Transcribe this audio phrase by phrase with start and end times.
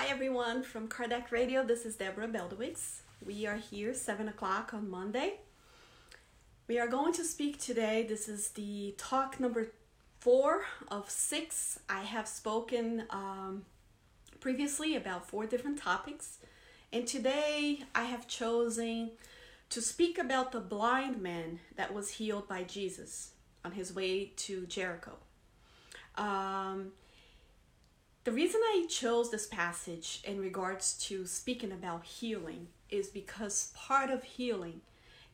[0.00, 1.64] Hi everyone from Kardec Radio.
[1.64, 3.00] This is Debora Beldowitz.
[3.26, 5.40] We are here seven o'clock on Monday.
[6.68, 8.06] We are going to speak today.
[8.08, 9.72] This is the talk number
[10.20, 11.80] four of six.
[11.88, 13.64] I have spoken um,
[14.38, 16.38] previously about four different topics,
[16.92, 19.10] and today I have chosen
[19.70, 23.32] to speak about the blind man that was healed by Jesus
[23.64, 25.16] on his way to Jericho.
[26.16, 26.92] Um,
[28.28, 34.10] the reason I chose this passage in regards to speaking about healing is because part
[34.10, 34.82] of healing,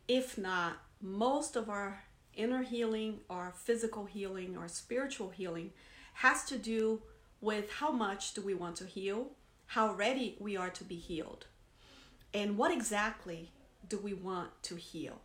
[0.06, 2.04] if not most of our
[2.36, 5.72] inner healing, our physical healing, our spiritual healing,
[6.12, 7.02] has to do
[7.40, 9.30] with how much do we want to heal,
[9.66, 11.46] how ready we are to be healed,
[12.32, 13.50] and what exactly
[13.88, 15.20] do we want to heal.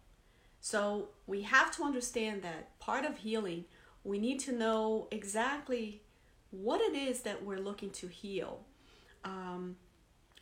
[0.60, 3.66] So we have to understand that part of healing,
[4.04, 6.02] we need to know exactly
[6.52, 8.62] what it is that we're looking to heal.
[9.24, 9.76] Um,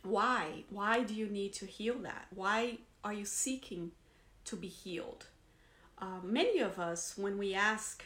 [0.02, 0.64] why?
[0.70, 2.26] Why do you need to heal that?
[2.34, 3.92] Why are you seeking
[4.44, 5.26] to be healed?
[5.98, 8.04] Uh, many of us, when we ask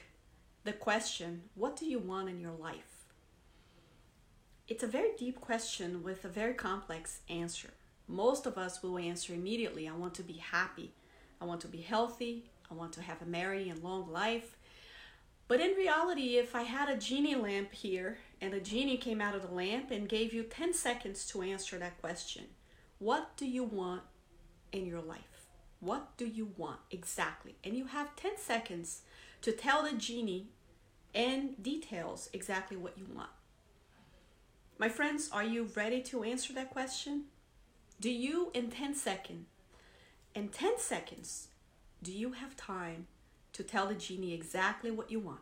[0.64, 2.92] the question, What do you want in your life?
[4.68, 7.70] It's a very deep question with a very complex answer.
[8.08, 10.92] Most of us will answer immediately I want to be happy,
[11.40, 14.56] I want to be healthy, I want to have a merry and long life,
[15.52, 19.34] but in reality, if I had a genie lamp here and a genie came out
[19.34, 22.44] of the lamp and gave you 10 seconds to answer that question,
[22.98, 24.00] what do you want
[24.72, 25.44] in your life?
[25.80, 27.56] What do you want exactly?
[27.62, 29.02] And you have 10 seconds
[29.42, 30.46] to tell the genie
[31.12, 33.28] in details exactly what you want.
[34.78, 37.24] My friends, are you ready to answer that question?
[38.00, 39.44] Do you, in 10 seconds,
[40.34, 41.48] in 10 seconds,
[42.02, 43.06] do you have time
[43.52, 45.40] to tell the genie exactly what you want?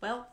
[0.00, 0.28] Well,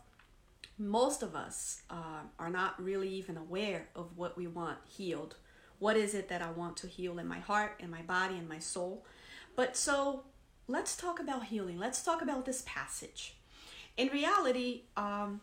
[0.78, 5.36] most of us uh, are not really even aware of what we want healed.
[5.80, 8.48] What is it that I want to heal in my heart, in my body, in
[8.48, 9.06] my soul?
[9.56, 10.24] But so
[10.68, 11.80] let's talk about healing.
[11.80, 13.38] Let's talk about this passage.
[13.98, 15.42] In reality, um,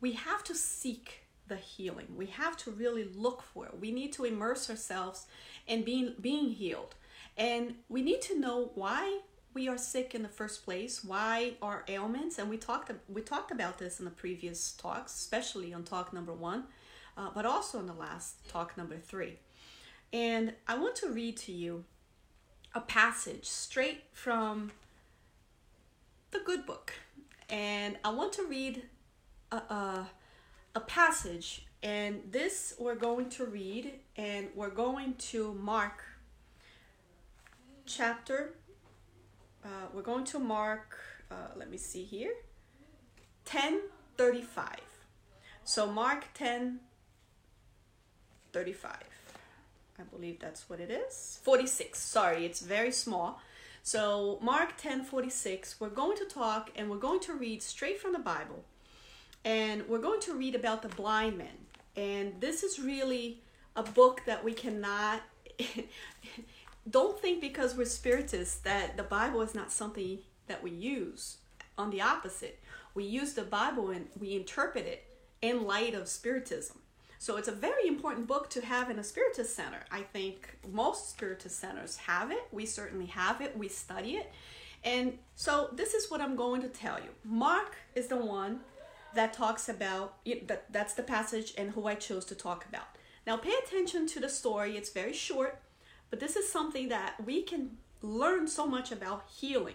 [0.00, 2.08] we have to seek the healing.
[2.14, 3.80] We have to really look for it.
[3.80, 5.26] We need to immerse ourselves
[5.66, 6.94] in being being healed.
[7.36, 9.20] And we need to know why
[9.54, 13.50] we are sick in the first place, why our ailments, and we talked we talked
[13.50, 16.64] about this in the previous talks, especially on talk number one,
[17.16, 19.38] uh, but also in the last talk number three.
[20.12, 21.84] And I want to read to you
[22.74, 24.70] a passage straight from
[26.30, 26.92] the good book,
[27.48, 28.82] and I want to read
[29.50, 30.10] a, a,
[30.74, 36.04] a passage, and this we're going to read, and we're going to mark
[37.86, 38.52] chapter
[39.68, 40.96] uh, we're going to mark,
[41.30, 42.32] uh, let me see here,
[43.50, 44.76] 1035.
[45.64, 49.18] So mark 1035.
[49.98, 51.40] I believe that's what it is.
[51.42, 51.98] 46.
[51.98, 53.40] Sorry, it's very small.
[53.82, 58.18] So Mark 1046, we're going to talk and we're going to read straight from the
[58.18, 58.64] Bible.
[59.44, 61.66] And we're going to read about the blind men.
[61.96, 63.40] And this is really
[63.76, 65.22] a book that we cannot
[66.88, 71.38] don't think because we're spiritists that the Bible is not something that we use.
[71.76, 72.60] On the opposite,
[72.94, 75.04] we use the Bible and we interpret it
[75.42, 76.78] in light of spiritism.
[77.20, 79.80] So it's a very important book to have in a spiritist center.
[79.90, 82.46] I think most spiritist centers have it.
[82.52, 83.56] We certainly have it.
[83.56, 84.30] We study it.
[84.84, 87.10] And so this is what I'm going to tell you.
[87.24, 88.60] Mark is the one
[89.14, 90.14] that talks about
[90.46, 92.86] that that's the passage and who I chose to talk about.
[93.26, 94.76] Now pay attention to the story.
[94.76, 95.60] It's very short
[96.10, 99.74] but this is something that we can learn so much about healing.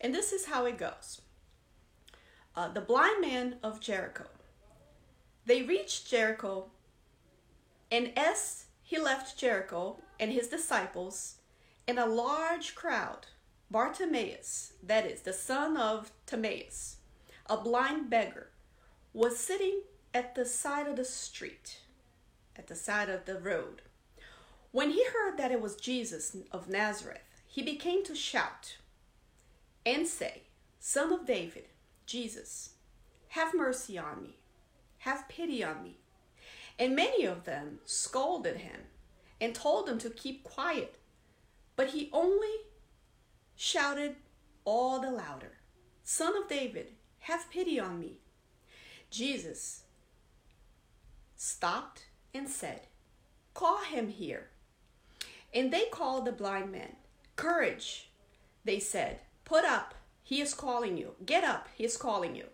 [0.00, 1.20] And this is how it goes
[2.54, 4.26] uh, The blind man of Jericho.
[5.46, 6.66] They reached Jericho,
[7.90, 11.36] and as he left Jericho and his disciples,
[11.86, 13.26] and a large crowd,
[13.70, 16.96] Bartimaeus, that is, the son of Timaeus,
[17.46, 18.50] a blind beggar,
[19.14, 19.80] was sitting
[20.12, 21.80] at the side of the street,
[22.56, 23.82] at the side of the road.
[24.78, 28.76] When he heard that it was Jesus of Nazareth, he began to shout
[29.84, 30.42] and say,
[30.78, 31.64] Son of David,
[32.06, 32.74] Jesus,
[33.30, 34.36] have mercy on me,
[34.98, 35.98] have pity on me.
[36.78, 38.82] And many of them scolded him
[39.40, 40.94] and told him to keep quiet.
[41.74, 42.54] But he only
[43.56, 44.14] shouted
[44.64, 45.54] all the louder,
[46.04, 46.92] Son of David,
[47.22, 48.20] have pity on me.
[49.10, 49.82] Jesus
[51.34, 52.82] stopped and said,
[53.54, 54.50] Call him here.
[55.54, 56.96] And they called the blind man.
[57.36, 58.10] Courage,
[58.64, 59.20] they said.
[59.44, 61.14] Put up, he is calling you.
[61.24, 62.46] Get up, he is calling you.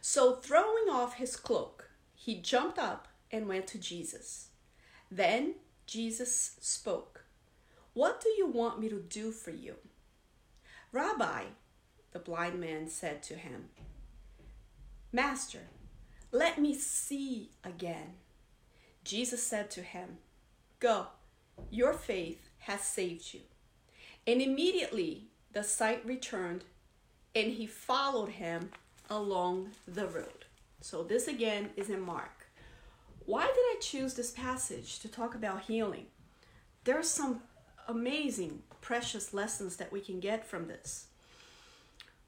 [0.00, 4.48] So, throwing off his cloak, he jumped up and went to Jesus.
[5.10, 5.54] Then
[5.86, 7.24] Jesus spoke,
[7.94, 9.76] What do you want me to do for you?
[10.92, 11.44] Rabbi,
[12.12, 13.70] the blind man said to him,
[15.12, 15.68] Master,
[16.30, 18.14] let me see again.
[19.04, 20.18] Jesus said to him,
[20.80, 21.06] Go,
[21.70, 23.40] your faith has saved you.
[24.26, 26.64] And immediately the sight returned,
[27.34, 28.70] and he followed him
[29.08, 30.44] along the road.
[30.80, 32.46] So, this again is in Mark.
[33.24, 36.06] Why did I choose this passage to talk about healing?
[36.84, 37.42] There are some
[37.88, 41.06] amazing, precious lessons that we can get from this.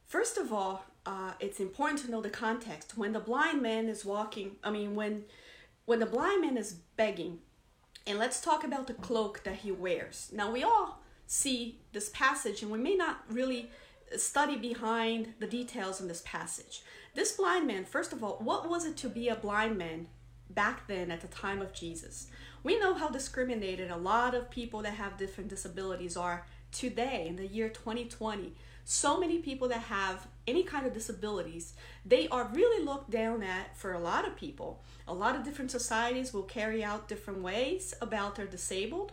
[0.06, 2.99] First of all, uh, it's important to know the context.
[2.99, 5.25] When the blind man is walking, I mean, when
[5.87, 7.38] when the blind man is begging,
[8.10, 10.30] and let's talk about the cloak that he wears.
[10.34, 13.70] Now we all see this passage, and we may not really
[14.16, 16.82] study behind the details in this passage.
[17.14, 20.08] This blind man, first of all, what was it to be a blind man
[20.50, 22.26] back then at the time of Jesus?
[22.64, 27.36] We know how discriminated a lot of people that have different disabilities are today in
[27.36, 28.54] the year 2020
[28.90, 33.78] so many people that have any kind of disabilities they are really looked down at
[33.78, 34.82] for a lot of people.
[35.06, 39.12] A lot of different societies will carry out different ways about their disabled.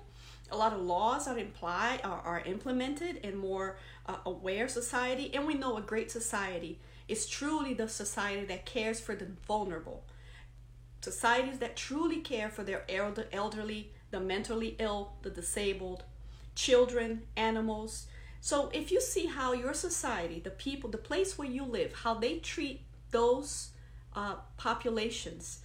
[0.49, 3.77] A lot of laws are imply are, are implemented in more
[4.07, 8.99] uh, aware society and we know a great society is truly the society that cares
[8.99, 10.03] for the vulnerable.
[11.01, 16.03] Societies that truly care for their elder, elderly the mentally ill the disabled
[16.55, 18.07] children animals
[18.47, 22.13] so if you see how your society, the people, the place where you live, how
[22.13, 22.79] they treat
[23.11, 23.71] those
[24.15, 25.59] uh, populations,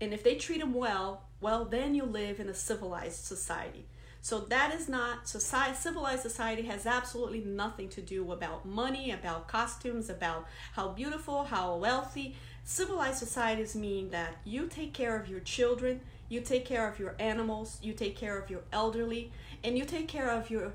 [0.00, 3.84] and if they treat them well, well, then you live in a civilized society.
[4.22, 5.76] So that is not society.
[5.76, 11.76] Civilized society has absolutely nothing to do about money, about costumes, about how beautiful, how
[11.76, 12.36] wealthy.
[12.64, 16.00] Civilized societies mean that you take care of your children,
[16.30, 19.30] you take care of your animals, you take care of your elderly,
[19.62, 20.72] and you take care of your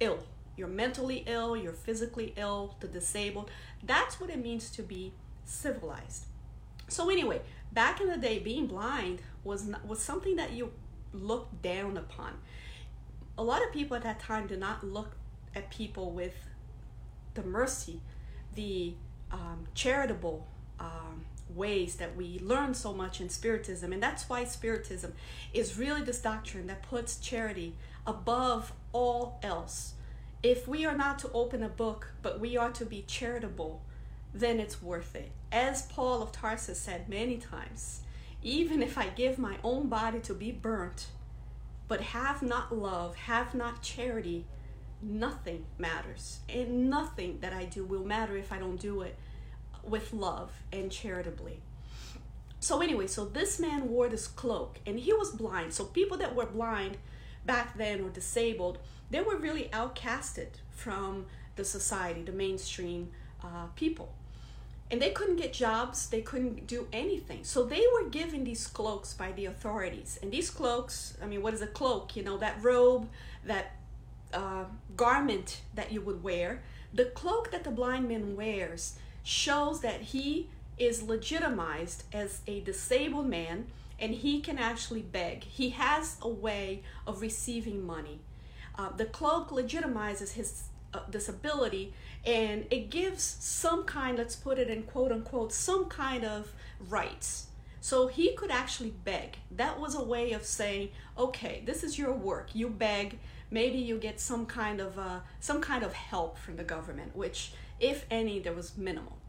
[0.00, 0.18] ill
[0.60, 3.50] you're mentally ill, you're physically ill, the disabled.
[3.82, 5.14] That's what it means to be
[5.46, 6.26] civilized.
[6.86, 7.40] So anyway,
[7.72, 10.70] back in the day, being blind was not, was something that you
[11.14, 12.34] looked down upon.
[13.38, 15.16] A lot of people at that time did not look
[15.56, 16.34] at people with
[17.32, 18.02] the mercy,
[18.54, 18.92] the
[19.32, 20.46] um, charitable
[20.78, 21.24] um,
[21.54, 23.94] ways that we learn so much in Spiritism.
[23.94, 25.14] And that's why Spiritism
[25.54, 27.76] is really this doctrine that puts charity
[28.06, 29.94] above all else
[30.42, 33.82] if we are not to open a book, but we are to be charitable,
[34.32, 35.30] then it's worth it.
[35.52, 38.00] As Paul of Tarsus said many times,
[38.42, 41.08] even if I give my own body to be burnt,
[41.88, 44.46] but have not love, have not charity,
[45.02, 46.40] nothing matters.
[46.48, 49.18] And nothing that I do will matter if I don't do it
[49.82, 51.60] with love and charitably.
[52.60, 55.72] So, anyway, so this man wore this cloak and he was blind.
[55.72, 56.98] So, people that were blind
[57.44, 58.78] back then or disabled,
[59.10, 61.26] they were really outcasted from
[61.56, 63.10] the society, the mainstream
[63.42, 64.14] uh, people.
[64.90, 67.44] And they couldn't get jobs, they couldn't do anything.
[67.44, 70.18] So they were given these cloaks by the authorities.
[70.20, 72.16] And these cloaks, I mean, what is a cloak?
[72.16, 73.08] You know, that robe,
[73.44, 73.76] that
[74.34, 74.64] uh,
[74.96, 76.62] garment that you would wear.
[76.92, 83.26] The cloak that the blind man wears shows that he is legitimized as a disabled
[83.26, 83.66] man
[84.00, 85.44] and he can actually beg.
[85.44, 88.20] He has a way of receiving money.
[88.76, 94.68] Uh, the cloak legitimizes his uh, disability and it gives some kind, let's put it
[94.68, 96.52] in quote unquote, some kind of
[96.88, 97.46] rights.
[97.80, 99.38] So he could actually beg.
[99.50, 102.50] That was a way of saying, okay, this is your work.
[102.54, 103.18] You beg.
[103.50, 107.52] Maybe you get some kind of uh, some kind of help from the government, which,
[107.80, 109.19] if any, there was minimal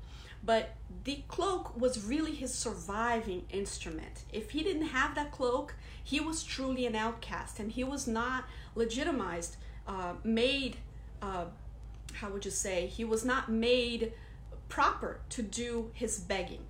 [0.43, 4.23] but the cloak was really his surviving instrument.
[4.31, 8.45] If he didn't have that cloak, he was truly an outcast and he was not
[8.75, 9.57] legitimized,
[9.87, 10.77] uh, made,
[11.21, 11.45] uh,
[12.13, 14.13] how would you say, he was not made
[14.69, 16.65] proper to do his begging.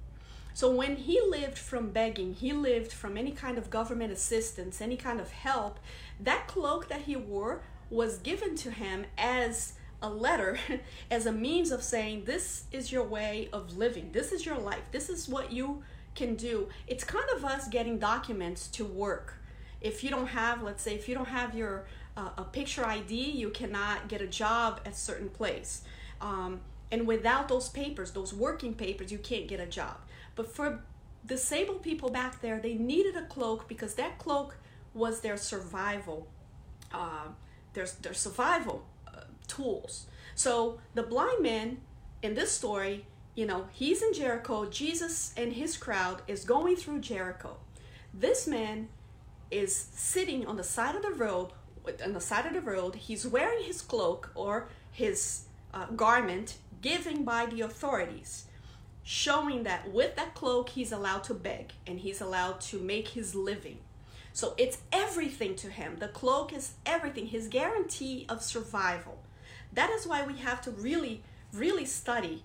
[0.54, 4.98] So when he lived from begging, he lived from any kind of government assistance, any
[4.98, 5.80] kind of help,
[6.20, 10.58] that cloak that he wore was given to him as a letter
[11.12, 14.10] as a means of saying this is your way of living.
[14.12, 14.84] This is your life.
[14.92, 15.84] This is what you
[16.16, 16.70] can do.
[16.88, 19.36] It's kind of us getting documents to work.
[19.80, 21.86] If you don't have let's say if you don't have your
[22.18, 25.84] uh, a picture id you cannot get a job at certain place.
[26.20, 29.98] Um, and without those papers those working papers you can't get a job.
[30.36, 30.84] But for
[31.26, 34.58] disabled people back there they needed a cloak because that cloak
[34.94, 36.28] was their survival
[36.94, 37.28] uh,
[37.74, 38.84] their, their survival
[39.52, 40.08] tools.
[40.36, 41.78] So the blind man
[42.22, 43.06] in this story,
[43.36, 44.70] you know, he's in Jericho.
[44.70, 47.58] Jesus and his crowd is going through Jericho.
[48.14, 48.88] This man
[49.50, 51.52] is sitting on the side of the road,
[52.04, 52.96] on the side of the road.
[52.96, 58.46] He's wearing his cloak or his uh, garment given by the authorities,
[59.04, 63.36] showing that with that cloak he's allowed to beg and he's allowed to make his
[63.36, 63.80] living.
[64.34, 65.98] So it's everything to him.
[66.00, 69.22] The cloak is everything, his guarantee of survival.
[69.74, 71.24] That is why we have to really,
[71.54, 72.44] really study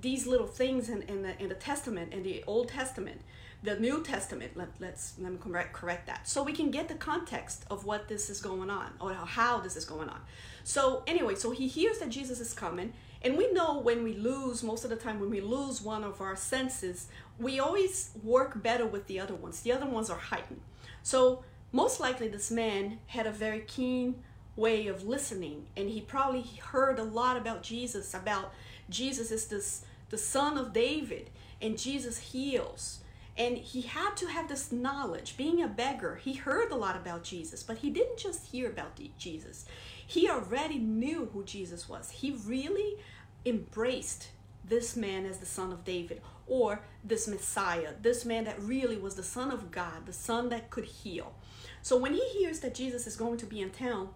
[0.00, 3.20] these little things in, in, the, in the Testament, in the Old Testament,
[3.62, 4.56] the New Testament.
[4.56, 6.28] Let, let's let me correct, correct that.
[6.28, 9.76] So we can get the context of what this is going on or how this
[9.76, 10.20] is going on.
[10.64, 12.92] So anyway, so he hears that Jesus is coming.
[13.22, 16.20] And we know when we lose, most of the time, when we lose one of
[16.20, 19.60] our senses, we always work better with the other ones.
[19.60, 20.60] The other ones are heightened.
[21.02, 21.42] So,
[21.72, 24.22] most likely, this man had a very keen
[24.56, 28.52] way of listening, and he probably heard a lot about Jesus, about
[28.88, 33.00] Jesus is this the son of David, and Jesus heals.
[33.38, 35.36] And he had to have this knowledge.
[35.36, 38.98] Being a beggar, he heard a lot about Jesus, but he didn't just hear about
[39.18, 39.66] Jesus.
[40.06, 42.10] He already knew who Jesus was.
[42.10, 42.96] He really
[43.44, 44.28] embraced
[44.64, 49.16] this man as the son of David or this Messiah, this man that really was
[49.16, 51.34] the son of God, the son that could heal.
[51.82, 54.08] So when he hears that Jesus is going to be in town,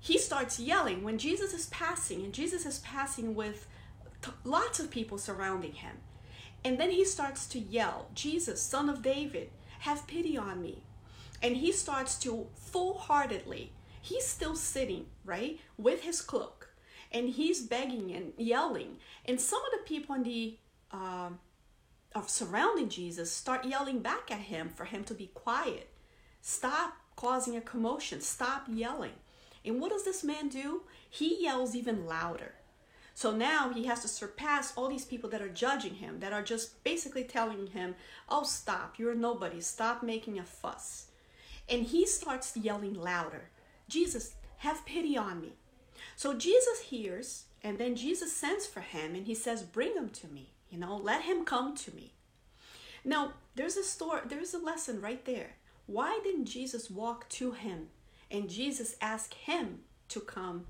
[0.00, 3.66] he starts yelling when Jesus is passing, and Jesus is passing with
[4.22, 5.96] t- lots of people surrounding him.
[6.64, 9.50] And then he starts to yell, Jesus, son of David,
[9.80, 10.82] have pity on me.
[11.42, 16.70] And he starts to full heartedly, he's still sitting, right, with his cloak,
[17.12, 18.96] and he's begging and yelling.
[19.24, 20.58] And some of the people in the
[20.90, 21.30] uh,
[22.26, 25.90] surrounding Jesus start yelling back at him for him to be quiet.
[26.40, 28.20] Stop causing a commotion.
[28.20, 29.12] Stop yelling.
[29.64, 30.82] And what does this man do?
[31.08, 32.54] He yells even louder.
[33.14, 36.42] So now he has to surpass all these people that are judging him, that are
[36.42, 37.96] just basically telling him,
[38.28, 41.06] oh, stop, you're nobody, stop making a fuss.
[41.68, 43.50] And he starts yelling louder,
[43.88, 45.54] Jesus, have pity on me.
[46.14, 50.28] So Jesus hears, and then Jesus sends for him, and he says, bring him to
[50.28, 50.52] me.
[50.70, 52.12] You know, let him come to me.
[53.04, 55.56] Now, there's a story, there's a lesson right there.
[55.86, 57.88] Why didn't Jesus walk to him
[58.30, 60.66] and Jesus asked him to come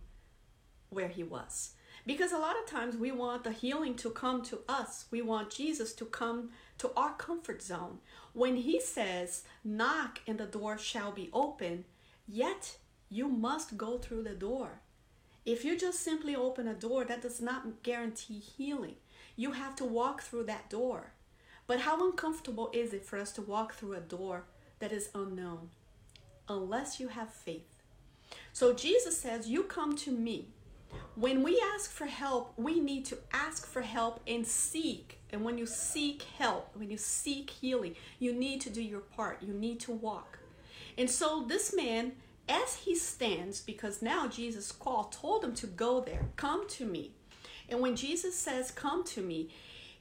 [0.91, 1.75] where he was?
[2.07, 5.05] Because a lot of times we want the healing to come to us.
[5.11, 7.99] We want Jesus to come to our comfort zone.
[8.33, 11.85] When he says, Knock and the door shall be open,
[12.27, 12.79] yet
[13.11, 14.81] you must go through the door.
[15.45, 18.97] If you just simply open a door, that does not guarantee healing.
[19.37, 21.13] You have to walk through that door.
[21.67, 24.45] But how uncomfortable is it for us to walk through a door
[24.79, 25.71] that is unknown?
[26.49, 27.83] Unless you have faith.
[28.53, 30.49] So Jesus says, You come to me.
[31.15, 35.19] When we ask for help, we need to ask for help and seek.
[35.31, 39.43] And when you seek help, when you seek healing, you need to do your part.
[39.43, 40.39] You need to walk.
[40.97, 42.13] And so this man,
[42.49, 47.13] as he stands, because now Jesus called, told him to go there, come to me.
[47.69, 49.51] And when Jesus says, "Come to me,"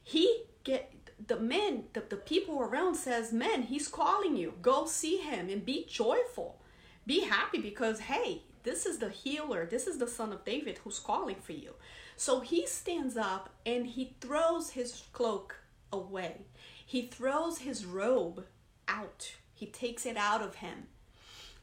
[0.01, 0.93] he get
[1.25, 4.53] the men, the, the people around says, "Man, he's calling you.
[4.61, 6.61] Go see him and be joyful.
[7.05, 9.65] Be happy because hey, this is the healer.
[9.65, 11.73] This is the son of David who's calling for you."
[12.15, 15.55] So he stands up and he throws his cloak
[15.91, 16.45] away.
[16.85, 18.45] He throws his robe
[18.87, 19.33] out.
[19.53, 20.87] He takes it out of him.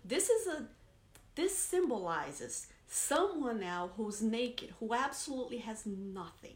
[0.05, 0.67] This is a
[1.35, 6.55] this symbolizes someone now who's naked, who absolutely has nothing.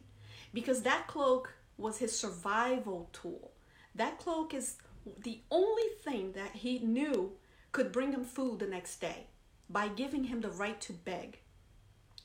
[0.55, 3.53] Because that cloak was his survival tool.
[3.95, 4.77] That cloak is
[5.23, 7.33] the only thing that he knew
[7.73, 9.29] could bring him food the next day
[9.71, 11.39] by giving him the right to beg.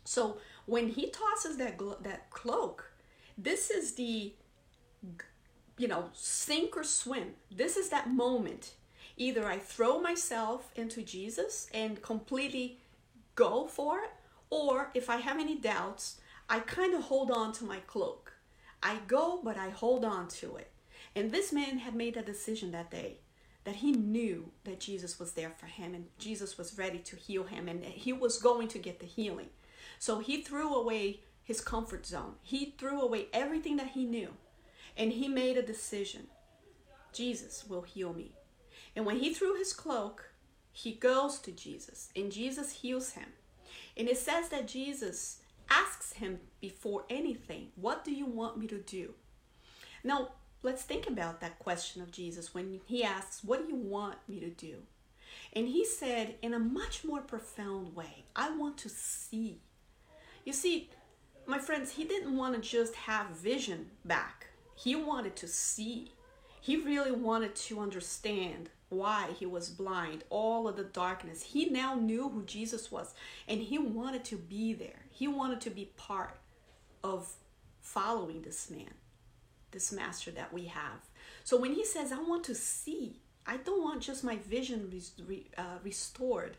[0.04, 2.92] So when he tosses that that cloak,
[3.38, 4.34] this is the
[5.78, 7.34] you know, sink or swim.
[7.52, 8.74] This is that moment.
[9.18, 12.80] Either I throw myself into Jesus and completely
[13.36, 14.12] go for it,
[14.50, 18.23] or if I have any doubts, I kind of hold on to my cloak.
[18.84, 20.70] I go, but I hold on to it.
[21.16, 23.18] And this man had made a decision that day
[23.64, 27.46] that he knew that Jesus was there for him and Jesus was ready to heal
[27.46, 29.50] him and he was going to get the healing.
[30.00, 32.36] So he threw away his comfort zone.
[32.42, 34.34] He threw away everything that he knew
[34.98, 36.28] and he made a decision.
[37.14, 38.36] Jesus will heal me.
[38.96, 40.32] And when he threw his cloak,
[40.72, 43.30] he goes to Jesus and Jesus heals him.
[43.96, 45.40] And it says that Jesus
[45.74, 49.14] asks him before anything, What do you want me to do?
[50.04, 50.30] Now,
[50.62, 54.40] let's think about that question of Jesus when he asks, What do you want me
[54.40, 54.78] to do?
[55.54, 59.62] And he said, in a much more profound way, I want to see.
[60.46, 60.90] You see,
[61.46, 66.12] my friends, he didn't want to just have vision back, he wanted to see.
[66.62, 71.44] He really wanted to understand why he was blind, all of the darkness.
[71.44, 73.14] He now knew who Jesus was,
[73.50, 75.03] and he wanted to be there.
[75.14, 76.38] He wanted to be part
[77.04, 77.32] of
[77.82, 78.94] following this man,
[79.72, 81.08] this master that we have.
[81.44, 84.92] So when he says, I want to see, I don't want just my vision
[85.28, 86.58] re- uh, restored.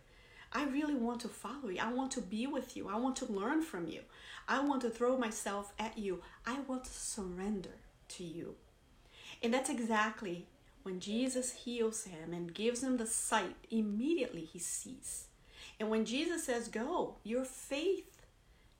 [0.53, 1.81] I really want to follow you.
[1.81, 2.89] I want to be with you.
[2.89, 4.03] I want to learn from you.
[4.47, 6.23] I want to throw myself at you.
[6.47, 7.77] I want to surrender
[8.11, 8.55] to you.
[9.43, 10.47] And that's exactly
[10.85, 15.27] when Jesus heals him and gives him the sight, immediately he sees.
[15.81, 18.14] And when Jesus says, Go, your faith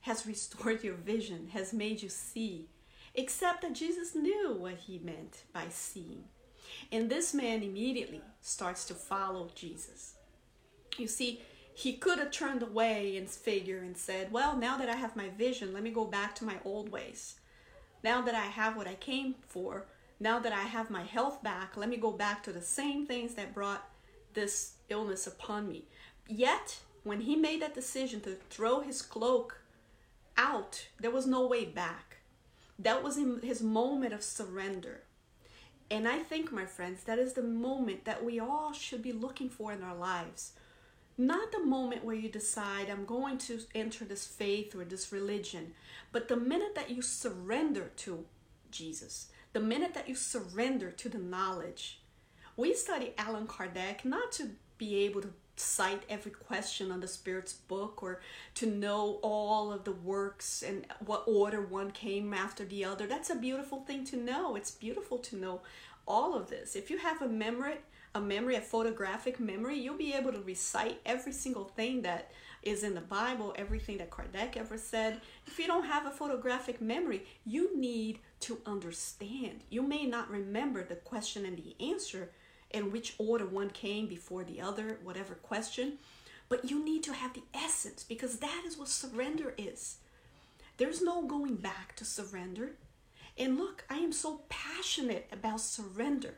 [0.05, 2.67] has restored your vision, has made you see,
[3.15, 6.25] except that Jesus knew what he meant by seeing.
[6.91, 10.13] And this man immediately starts to follow Jesus.
[10.99, 11.41] You see,
[11.73, 15.29] he could have turned away in figure and said, Well, now that I have my
[15.29, 17.37] vision, let me go back to my old ways.
[18.03, 19.87] Now that I have what I came for,
[20.19, 23.33] now that I have my health back, let me go back to the same things
[23.33, 23.89] that brought
[24.35, 25.85] this illness upon me.
[26.27, 29.61] Yet, when he made that decision to throw his cloak
[30.37, 32.17] out, there was no way back.
[32.77, 35.03] That was his moment of surrender.
[35.89, 39.49] And I think, my friends, that is the moment that we all should be looking
[39.49, 40.53] for in our lives
[41.17, 45.73] not the moment where you decide, I'm going to enter this faith or this religion,
[46.11, 48.25] but the minute that you surrender to
[48.69, 52.01] Jesus, the minute that you surrender to the knowledge.
[52.57, 57.53] We study Allan Kardec not to be able to cite every question on the Spirit's
[57.53, 58.21] book or
[58.55, 63.07] to know all of the works and what order one came after the other.
[63.07, 64.55] That's a beautiful thing to know.
[64.55, 65.61] It's beautiful to know
[66.07, 66.75] all of this.
[66.75, 67.75] If you have a memory,
[68.13, 72.31] a memory, a photographic memory, you'll be able to recite every single thing that
[72.63, 75.21] is in the Bible, everything that Kardec ever said.
[75.45, 79.63] If you don't have a photographic memory, you need to understand.
[79.69, 82.31] You may not remember the question and the answer
[82.71, 85.93] in which order one came before the other, whatever question,
[86.49, 89.97] but you need to have the essence because that is what surrender is.
[90.77, 92.71] There's no going back to surrender.
[93.37, 96.35] And look, I am so passionate about surrender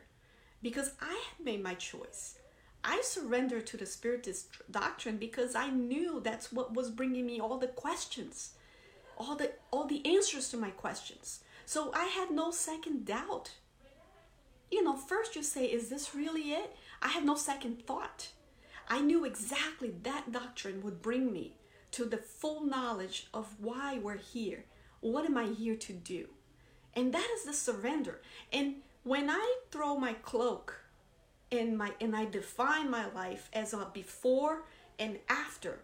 [0.62, 2.36] because I had made my choice.
[2.84, 7.58] I surrendered to the Spiritist doctrine because I knew that's what was bringing me all
[7.58, 8.52] the questions,
[9.16, 11.40] all the all the answers to my questions.
[11.66, 13.50] So I had no second doubt.
[14.70, 18.32] You know, first you say, "Is this really it?" I had no second thought.
[18.88, 21.56] I knew exactly that doctrine would bring me
[21.92, 24.64] to the full knowledge of why we're here.
[25.00, 26.28] What am I here to do?
[26.94, 28.20] And that is the surrender.
[28.52, 30.80] And when I throw my cloak
[31.50, 34.64] in my and I define my life as a before
[34.98, 35.80] and after,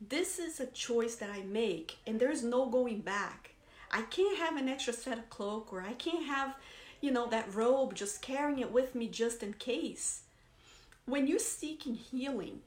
[0.00, 3.54] this is a choice that I make and there's no going back.
[3.90, 6.56] I can't have an extra set of cloak or I can't have,
[7.04, 10.22] you know, that robe just carrying it with me just in case.
[11.04, 12.60] When you're seeking healing,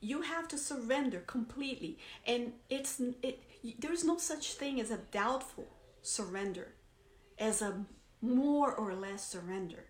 [0.00, 3.40] you have to surrender completely and it's it
[3.78, 5.68] there's no such thing as a doubtful
[6.02, 6.72] surrender
[7.38, 7.84] as a
[8.20, 9.84] more or less surrender.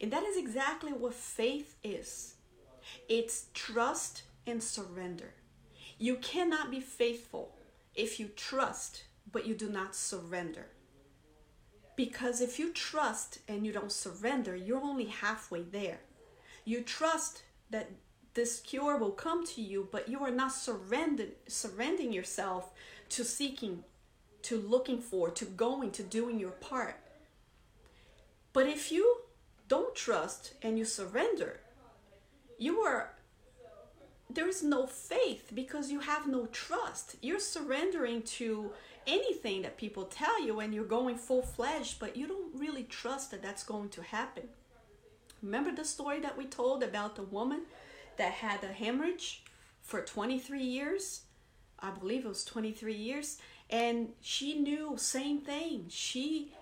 [0.00, 2.34] And that is exactly what faith is
[3.08, 5.34] it's trust and surrender.
[5.98, 7.56] You cannot be faithful
[7.94, 10.66] if you trust but you do not surrender.
[11.96, 16.00] Because if you trust and you don't surrender, you're only halfway there.
[16.64, 17.90] You trust that
[18.34, 22.70] this cure will come to you, but you are not surrendered, surrendering yourself
[23.08, 23.82] to seeking,
[24.42, 27.00] to looking for, to going, to doing your part.
[28.52, 29.22] But if you
[29.68, 31.60] don't trust and you surrender,
[32.58, 33.12] you are
[34.28, 37.16] there is no faith because you have no trust.
[37.22, 38.72] You're surrendering to
[39.06, 43.30] anything that people tell you and you're going full fledged, but you don't really trust
[43.30, 44.44] that that's going to happen.
[45.42, 47.62] Remember the story that we told about the woman
[48.16, 49.44] that had a hemorrhage
[49.82, 51.22] for 23 years?
[51.78, 53.38] I believe it was 23 years.
[53.68, 55.86] And she knew, same thing.
[55.88, 56.52] She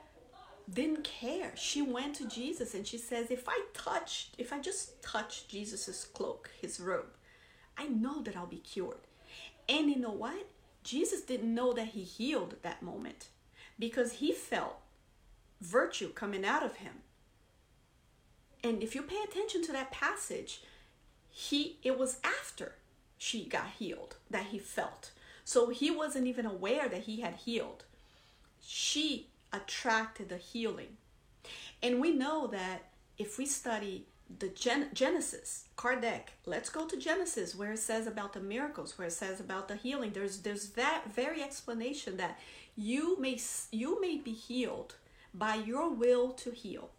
[0.72, 1.52] didn't care.
[1.54, 6.04] She went to Jesus and she says, If I touched, if I just touch Jesus's
[6.12, 7.16] cloak, his robe,
[7.76, 9.06] I know that I'll be cured.
[9.68, 10.46] And you know what?
[10.84, 13.28] Jesus didn't know that he healed at that moment
[13.78, 14.76] because he felt
[15.60, 16.92] virtue coming out of him.
[18.62, 20.62] And if you pay attention to that passage,
[21.30, 22.76] he it was after
[23.18, 25.10] she got healed that he felt.
[25.44, 27.84] So he wasn't even aware that he had healed.
[28.62, 30.96] She attracted the healing.
[31.82, 32.84] And we know that
[33.18, 34.06] if we study
[34.38, 39.08] the Gen- Genesis, Kardec, let's go to Genesis where it says about the miracles, where
[39.08, 40.12] it says about the healing.
[40.12, 42.38] There's there's that very explanation that
[42.76, 43.38] you may
[43.70, 44.96] you may be healed
[45.32, 46.90] by your will to heal.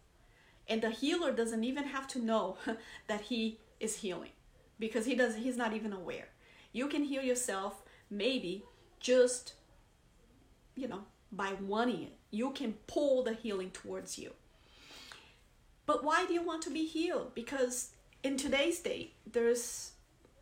[0.68, 2.58] And the healer doesn't even have to know
[3.06, 4.32] that he is healing
[4.78, 6.28] because he does he's not even aware.
[6.72, 8.64] You can heal yourself maybe
[9.00, 9.54] just
[10.76, 12.12] you know, by wanting it.
[12.30, 14.32] You can pull the healing towards you.
[15.86, 17.34] But why do you want to be healed?
[17.34, 17.90] Because
[18.22, 19.92] in today's day, there's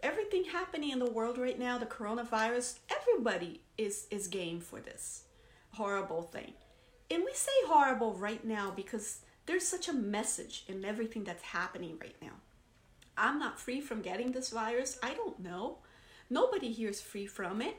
[0.03, 5.25] everything happening in the world right now, the coronavirus, everybody is is game for this
[5.73, 6.55] horrible thing.
[7.11, 11.99] And we say horrible right now because there's such a message in everything that's happening
[12.01, 12.33] right now.
[13.17, 14.99] I'm not free from getting this virus.
[15.03, 15.79] I don't know.
[16.31, 17.77] Nobody here is free from it.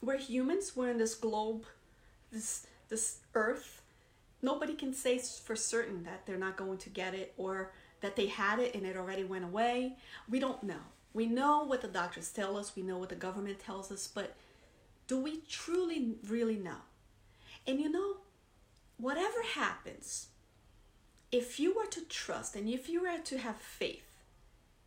[0.00, 0.72] We're humans.
[0.74, 1.66] We're in this globe,
[2.32, 3.81] this this earth.
[4.42, 8.26] Nobody can say for certain that they're not going to get it or that they
[8.26, 9.96] had it and it already went away.
[10.28, 10.82] We don't know.
[11.14, 14.34] We know what the doctors tell us, we know what the government tells us, but
[15.06, 16.78] do we truly really know?
[17.66, 18.16] And you know,
[18.96, 20.28] whatever happens,
[21.30, 24.22] if you were to trust and if you were to have faith,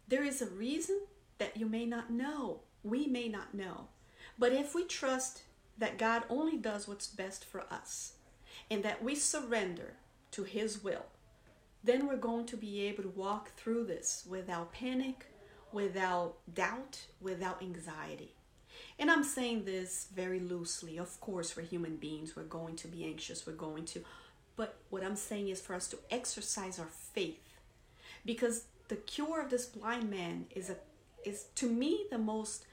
[0.08, 1.02] there is a reason
[1.38, 2.62] that you may not know.
[2.84, 3.88] We may not know.
[4.38, 5.44] But if we trust
[5.78, 8.13] that God only does what's best for us
[8.69, 9.93] and that we surrender
[10.32, 11.06] to His will,
[11.84, 15.28] then we're going to be able to walk through this without panic,
[15.71, 18.34] without doubt, without anxiety.
[18.97, 20.97] And I'm saying this very loosely.
[20.97, 22.36] Of course, we're human beings.
[22.36, 23.45] We're going to be anxious.
[23.45, 24.04] We're going to.
[24.56, 27.56] But what I'm saying is for us to exercise our faith.
[28.25, 30.78] Because the cure of this blind man is a
[31.23, 32.65] is to me the most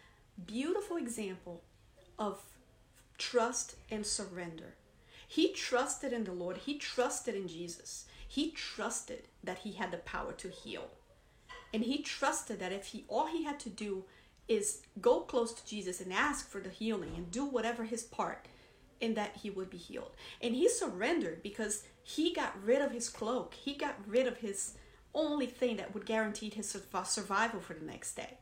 [0.46, 1.62] beautiful example
[2.18, 2.42] of
[3.18, 4.74] trust and surrender.
[5.33, 6.59] He trusted in the Lord.
[6.59, 8.05] He trusted in Jesus.
[8.29, 10.90] He trusted that he had the power to heal.
[11.73, 14.05] And he trusted that if he all he had to do
[14.47, 18.47] is go close to Jesus and ask for the healing and do whatever his part
[19.01, 20.11] in that he would be healed.
[20.42, 23.55] And he surrendered because he got rid of his cloak.
[23.55, 24.75] He got rid of his
[25.14, 28.37] only thing that would guarantee his survival for the next day.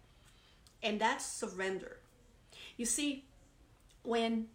[0.82, 1.98] And that's surrender.
[2.76, 3.26] You see,
[4.02, 4.48] when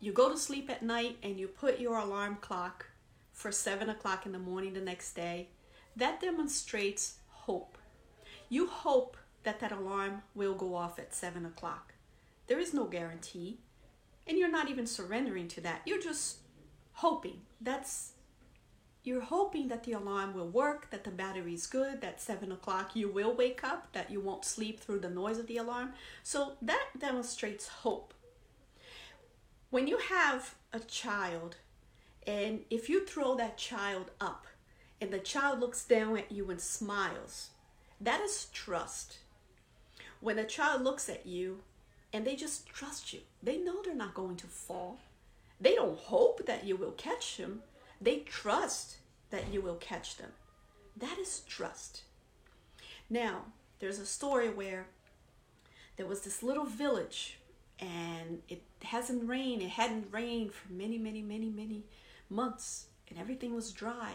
[0.00, 2.86] you go to sleep at night and you put your alarm clock
[3.32, 5.48] for seven o'clock in the morning the next day,
[5.96, 7.76] that demonstrates hope.
[8.48, 11.94] You hope that that alarm will go off at seven o'clock.
[12.46, 13.58] There is no guarantee,
[14.26, 15.82] and you're not even surrendering to that.
[15.84, 16.38] You're just
[16.94, 17.42] hoping.
[17.60, 18.12] That's
[19.02, 22.94] you're hoping that the alarm will work, that the battery is good, that seven o'clock
[22.94, 25.92] you will wake up, that you won't sleep through the noise of the alarm.
[26.22, 28.12] So that demonstrates hope.
[29.70, 31.54] When you have a child,
[32.26, 34.46] and if you throw that child up,
[35.00, 37.50] and the child looks down at you and smiles,
[38.00, 39.18] that is trust.
[40.20, 41.60] When a child looks at you
[42.12, 44.98] and they just trust you, they know they're not going to fall.
[45.60, 47.62] They don't hope that you will catch them,
[48.00, 48.96] they trust
[49.30, 50.30] that you will catch them.
[50.96, 52.02] That is trust.
[53.08, 53.44] Now,
[53.78, 54.88] there's a story where
[55.96, 57.38] there was this little village
[57.80, 61.84] and it hasn't rained, it hadn't rained for many, many, many, many
[62.28, 64.14] months, and everything was dry.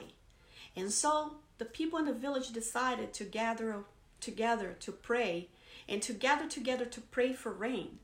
[0.76, 3.84] And so the people in the village decided to gather
[4.20, 5.50] together to pray
[5.88, 8.00] and to gather together to pray for rain.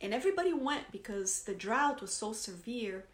[0.00, 3.04] And everybody went because the drought was so severe,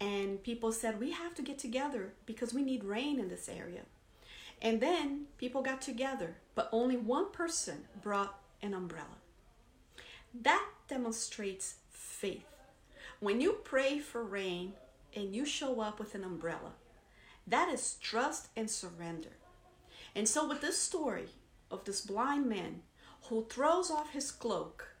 [0.00, 3.82] and people said, We have to get together because we need rain in this area.
[4.62, 9.18] And then people got together, but only one person brought an umbrella.
[10.42, 12.46] That demonstrates faith.
[13.20, 14.74] When you pray for rain
[15.14, 16.72] and you show up with an umbrella,
[17.46, 19.36] that is trust and surrender.
[20.14, 21.28] And so, with this story
[21.70, 22.82] of this blind man
[23.24, 24.96] who throws off his cloak,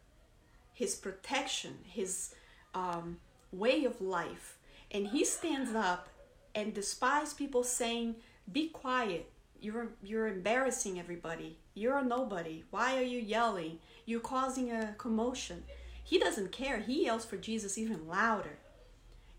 [0.72, 2.34] his protection, his
[2.74, 3.18] um,
[3.52, 4.58] way of life,
[4.90, 6.08] and he stands up
[6.54, 8.16] and despises people saying,
[8.50, 9.30] "Be quiet.
[9.60, 11.58] You're you're embarrassing everybody.
[11.74, 12.64] You're a nobody.
[12.70, 13.78] Why are you yelling?
[14.04, 15.64] You're causing a commotion."
[16.02, 16.78] He doesn't care.
[16.78, 18.58] He yells for Jesus even louder.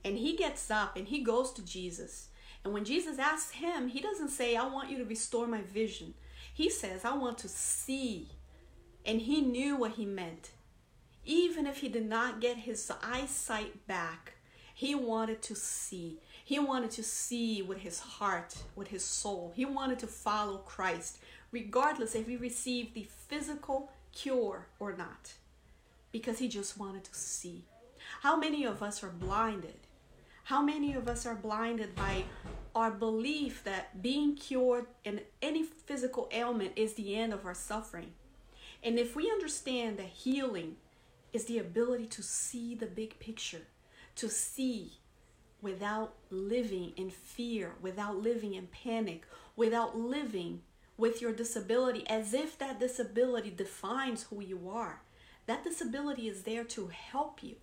[0.03, 2.27] And he gets up and he goes to Jesus
[2.67, 6.13] and when Jesus asks him, he doesn't say, I want you to restore my vision.
[6.53, 8.31] He says, I want to see.
[9.05, 10.51] And he knew what he meant.
[11.23, 14.33] Even if he did not get his eyesight back,
[14.73, 16.19] he wanted to see.
[16.47, 19.51] He wanted to see with his heart, with his soul.
[19.55, 21.19] He wanted to follow Christ,
[21.51, 25.33] regardless if he received the physical cure or not,
[26.11, 27.65] because he just wanted to see.
[28.21, 29.87] How many of us are blinded
[30.47, 32.23] how many of us are blinded by
[32.73, 38.13] our belief that being cured in any physical ailment is the end of our suffering?
[38.81, 40.77] And if we understand that healing
[41.33, 43.63] is the ability to see the big picture,
[44.15, 44.99] to see
[45.61, 49.23] without living in fear, without living in panic,
[49.55, 50.61] without living
[50.97, 55.01] with your disability as if that disability defines who you are.
[55.45, 57.55] That disability is there to help you.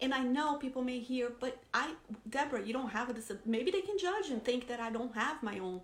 [0.00, 1.94] And I know people may hear, but I,
[2.28, 3.48] Debora, you don't have a disability.
[3.48, 5.82] Maybe they can judge and think that I don't have my own,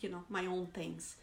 [0.00, 1.16] you know, my own things.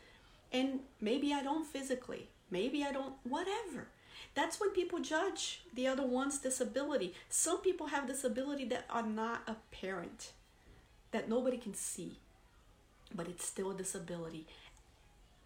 [0.51, 2.29] And maybe I don't physically.
[2.49, 3.87] Maybe I don't, whatever.
[4.33, 7.13] That's when people judge the other one's disability.
[7.29, 10.31] Some people have disability that are not apparent,
[11.11, 12.17] that nobody can see,
[13.13, 14.47] but it's still a disability.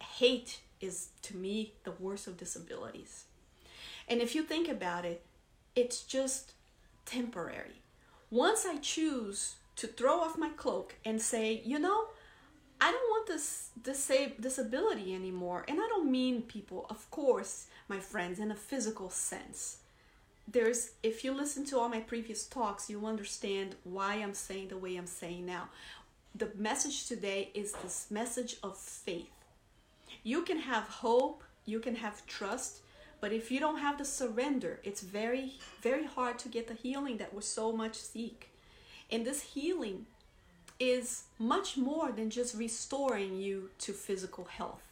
[0.00, 3.24] Hate is, to me, the worst of disabilities.
[4.08, 5.22] And if you think about it,
[5.74, 6.52] it's just
[7.04, 7.82] temporary.
[8.30, 12.06] Once I choose to throw off my cloak and say, you know,
[12.80, 13.70] I don't want this
[14.40, 15.64] disability anymore.
[15.68, 19.78] And I don't mean people, of course, my friends, in a physical sense.
[20.48, 24.76] There's, if you listen to all my previous talks, you understand why I'm saying the
[24.76, 25.68] way I'm saying now.
[26.34, 29.30] The message today is this message of faith.
[30.22, 32.80] You can have hope, you can have trust,
[33.20, 37.16] but if you don't have the surrender, it's very, very hard to get the healing
[37.16, 38.50] that we so much seek.
[39.10, 40.06] And this healing
[40.78, 44.82] is much more than just restoring you to physical health.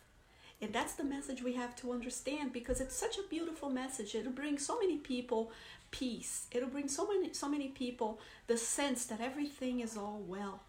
[0.60, 4.14] And that's the message we have to understand because it's such a beautiful message.
[4.14, 5.52] It'll bring so many people
[5.90, 6.46] peace.
[6.52, 10.60] It'll bring so many so many people the sense that everything is all well.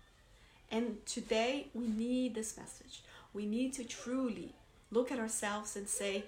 [0.72, 3.04] And today we need this message.
[3.34, 4.54] We need to truly
[4.92, 6.26] look at ourselves and say,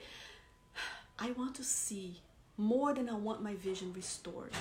[1.20, 2.22] I want to see
[2.58, 4.52] more than I want my vision restored.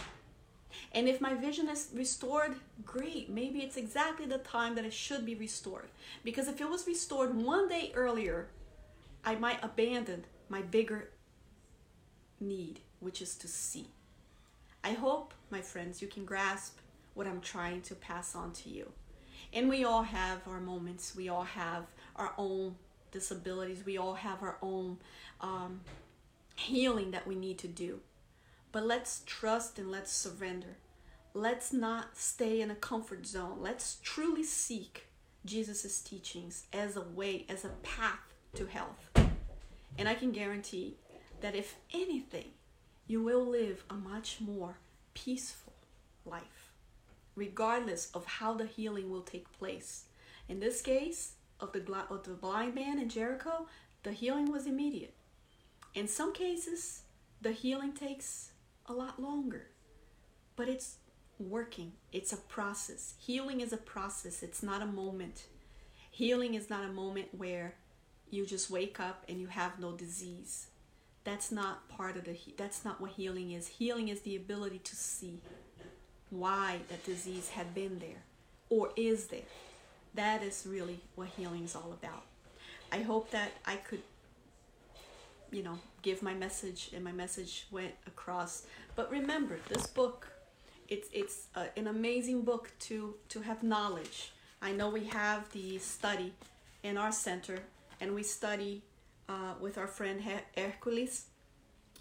[0.92, 3.28] And if my vision is restored, great.
[3.28, 5.88] Maybe it's exactly the time that it should be restored.
[6.24, 8.48] Because if it was restored one day earlier,
[9.24, 11.10] I might abandon my bigger
[12.40, 13.88] need, which is to see.
[14.84, 16.78] I hope, my friends, you can grasp
[17.14, 18.92] what I'm trying to pass on to you.
[19.52, 22.76] And we all have our moments, we all have our own
[23.10, 24.98] disabilities, we all have our own
[25.40, 25.80] um,
[26.56, 28.00] healing that we need to do.
[28.76, 30.76] But let's trust and let's surrender.
[31.32, 33.56] Let's not stay in a comfort zone.
[33.62, 35.06] Let's truly seek
[35.46, 39.08] Jesus' teachings as a way, as a path to health.
[39.96, 40.98] And I can guarantee
[41.40, 42.48] that if anything,
[43.06, 44.76] you will live a much more
[45.14, 45.72] peaceful
[46.26, 46.70] life,
[47.34, 50.04] regardless of how the healing will take place.
[50.50, 53.68] In this case, of the, of the blind man in Jericho,
[54.02, 55.14] the healing was immediate.
[55.94, 57.04] In some cases,
[57.40, 58.50] the healing takes
[58.88, 59.68] a lot longer,
[60.54, 60.96] but it's
[61.38, 61.92] working.
[62.12, 63.14] It's a process.
[63.18, 65.44] Healing is a process, it's not a moment.
[66.10, 67.74] Healing is not a moment where
[68.30, 70.68] you just wake up and you have no disease.
[71.24, 73.66] That's not part of the that's not what healing is.
[73.68, 75.40] Healing is the ability to see
[76.30, 78.22] why that disease had been there
[78.70, 79.40] or is there.
[80.14, 82.22] That is really what healing is all about.
[82.90, 84.02] I hope that I could
[85.56, 88.66] you know, give my message and my message went across.
[88.94, 90.28] But remember, this book
[90.88, 94.32] it's it's uh, an amazing book to to have knowledge.
[94.62, 96.32] I know we have the study
[96.82, 97.58] in our center
[98.00, 98.82] and we study
[99.28, 100.22] uh, with our friend
[100.56, 101.26] Hercules.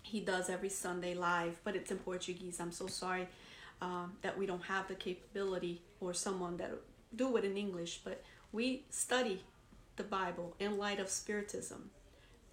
[0.04, 2.60] He does every Sunday live, but it's in Portuguese.
[2.60, 3.28] I'm so sorry
[3.82, 6.72] um, that we don't have the capability or someone that
[7.16, 9.42] do it in English, but we study
[9.96, 11.90] the Bible in light of Spiritism,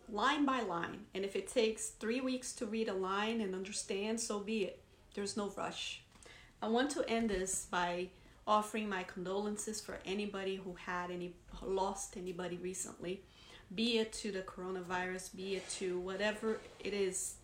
[0.09, 1.07] line by line.
[1.15, 4.83] And if it takes three weeks to read a line and understand, so be it.
[5.15, 6.03] There's no rush.
[6.61, 8.09] I want to end this by
[8.47, 13.23] offering my condolences for anybody who had any lost anybody recently
[13.75, 17.35] be it to the coronavirus, be it to whatever it is,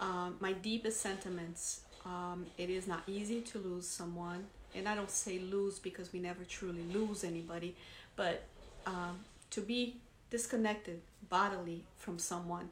[0.00, 1.82] um, my deepest sentiments.
[2.04, 6.20] Um, it is not easy to lose someone, and I don't say lose because we
[6.20, 7.76] never truly lose anybody,
[8.16, 8.44] but
[8.86, 9.18] um,
[9.50, 12.68] to be disconnected bodily from someone.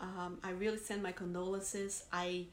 [0.00, 2.04] Um, I really send my condolences.
[2.12, 2.46] I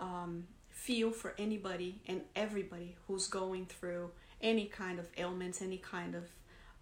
[0.00, 6.14] um, feel for anybody and everybody who's going through any kind of ailments, any kind
[6.14, 6.24] of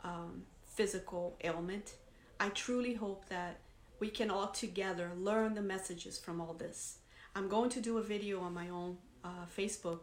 [0.02, 1.94] um, physical ailment.
[2.40, 3.60] I truly hope that
[4.00, 6.98] we can all together learn the messages from all this.
[7.34, 10.02] I'm going to do a video on my own uh, Facebook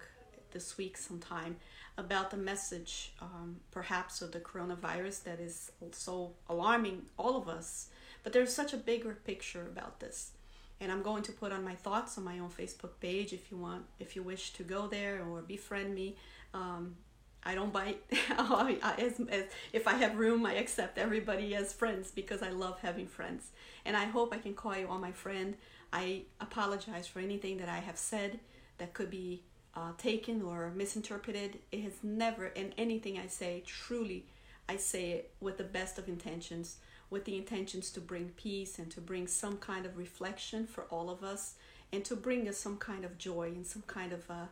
[0.51, 1.55] this week sometime
[1.97, 7.87] about the message, um, perhaps of the coronavirus that is so alarming all of us.
[8.23, 10.31] But there's such a bigger picture about this.
[10.79, 13.57] And I'm going to put on my thoughts on my own Facebook page if you
[13.57, 16.15] want, if you wish to go there or befriend me.
[16.53, 16.95] Um,
[17.43, 18.01] I don't bite.
[18.37, 23.07] as, as, if I have room, I accept everybody as friends because I love having
[23.07, 23.51] friends.
[23.85, 25.55] And I hope I can call you all my friend.
[25.93, 28.39] I apologize for anything that I have said
[28.77, 29.43] that could be
[29.75, 31.59] uh, taken or misinterpreted.
[31.71, 34.25] It has never, in anything I say, truly,
[34.67, 36.77] I say it with the best of intentions,
[37.09, 41.09] with the intentions to bring peace and to bring some kind of reflection for all
[41.09, 41.55] of us,
[41.91, 44.45] and to bring us some kind of joy and some kind of uh,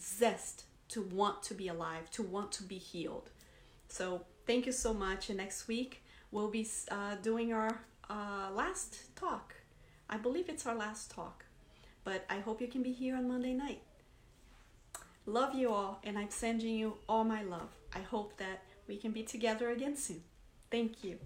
[0.00, 3.30] zest to want to be alive, to want to be healed.
[3.88, 5.28] So, thank you so much.
[5.28, 9.54] And next week, we'll be uh, doing our uh, last talk.
[10.08, 11.44] I believe it's our last talk,
[12.02, 13.82] but I hope you can be here on Monday night.
[15.26, 17.68] Love you all, and I'm sending you all my love.
[17.94, 20.22] I hope that we can be together again soon.
[20.70, 21.18] Thank you.